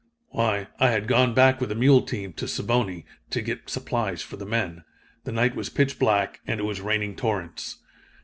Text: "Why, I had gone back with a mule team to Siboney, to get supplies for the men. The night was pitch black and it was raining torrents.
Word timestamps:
"Why, 0.29 0.65
I 0.79 0.89
had 0.89 1.07
gone 1.07 1.35
back 1.35 1.61
with 1.61 1.71
a 1.71 1.75
mule 1.75 2.01
team 2.01 2.33
to 2.33 2.47
Siboney, 2.47 3.05
to 3.29 3.39
get 3.39 3.69
supplies 3.69 4.23
for 4.23 4.35
the 4.35 4.47
men. 4.47 4.83
The 5.25 5.31
night 5.31 5.55
was 5.55 5.69
pitch 5.69 5.99
black 5.99 6.39
and 6.47 6.59
it 6.59 6.63
was 6.63 6.81
raining 6.81 7.15
torrents. 7.15 7.77